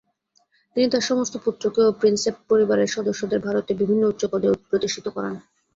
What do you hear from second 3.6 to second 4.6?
বিভিন্ন উচ্চপদে